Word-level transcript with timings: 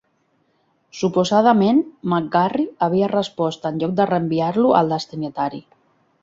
Suposadament, 1.01 1.81
McGarry 2.13 2.65
havia 2.87 3.11
respost 3.13 3.69
en 3.71 3.79
lloc 3.85 3.95
de 4.01 4.09
reenviar-lo 4.13 4.73
al 4.81 4.91
destinatari. 4.97 5.63